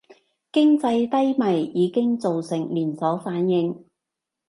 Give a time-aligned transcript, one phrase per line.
[0.51, 3.85] 經濟低迷已經造成連鎖反應